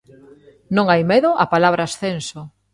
[0.75, 2.41] Non hai medo á palabra ascenso.